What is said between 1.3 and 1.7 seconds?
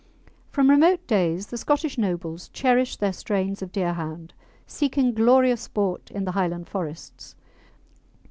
the